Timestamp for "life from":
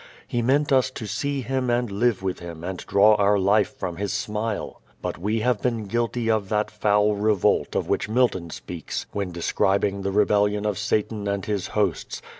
3.37-3.97